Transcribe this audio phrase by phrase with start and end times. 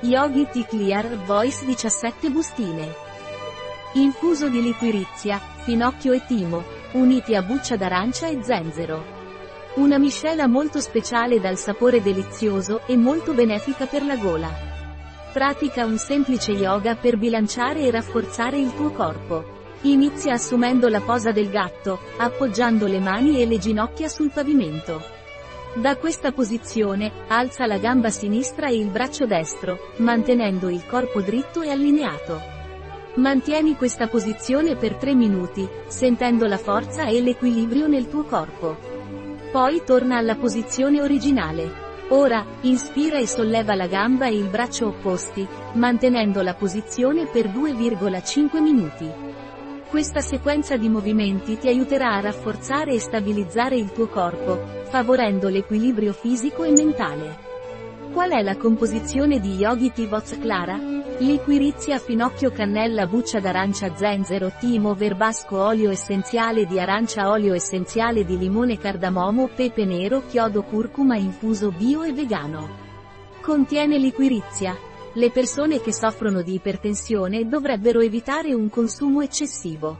[0.00, 2.94] Yogi Tea Clear Voice 17 bustine.
[3.94, 9.04] Infuso di liquirizia, finocchio e timo, uniti a buccia d'arancia e zenzero.
[9.74, 14.48] Una miscela molto speciale dal sapore delizioso e molto benefica per la gola.
[15.32, 19.56] Pratica un semplice yoga per bilanciare e rafforzare il tuo corpo.
[19.82, 25.16] Inizia assumendo la posa del gatto, appoggiando le mani e le ginocchia sul pavimento.
[25.74, 31.60] Da questa posizione, alza la gamba sinistra e il braccio destro, mantenendo il corpo dritto
[31.62, 32.40] e allineato.
[33.16, 38.76] Mantieni questa posizione per 3 minuti, sentendo la forza e l'equilibrio nel tuo corpo.
[39.52, 41.86] Poi torna alla posizione originale.
[42.08, 48.60] Ora, inspira e solleva la gamba e il braccio opposti, mantenendo la posizione per 2,5
[48.60, 49.10] minuti.
[49.90, 56.12] Questa sequenza di movimenti ti aiuterà a rafforzare e stabilizzare il tuo corpo, favorendo l'equilibrio
[56.12, 57.38] fisico e mentale.
[58.12, 60.76] Qual è la composizione di Yogi Tivoz Clara?
[60.76, 68.36] Liquirizia finocchio cannella buccia d'arancia zenzero timo verbasco olio essenziale di arancia olio essenziale di
[68.36, 72.68] limone cardamomo pepe nero chiodo curcuma infuso bio e vegano.
[73.40, 74.76] Contiene liquirizia,
[75.14, 79.98] le persone che soffrono di ipertensione dovrebbero evitare un consumo eccessivo.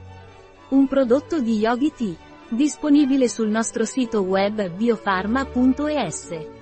[0.69, 2.15] Un prodotto di Yogi Tea.
[2.49, 6.58] Disponibile sul nostro sito web biofarma.es.